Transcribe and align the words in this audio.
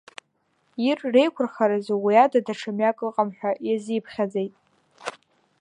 Ир 0.89 0.97
реиқәырхаразы 1.13 1.95
уи 2.03 2.15
ада 2.23 2.39
даҽа 2.45 2.71
мҩак 2.75 2.99
ыҟам 3.07 3.29
ҳәа 3.37 3.51
иазиԥхьаӡеит. 3.67 4.53